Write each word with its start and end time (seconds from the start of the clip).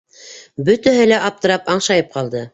-Бөтәһе 0.69 1.05
лә 1.13 1.21
аптырап, 1.31 1.71
аңшайып 1.77 2.13
ҡалды. 2.19 2.45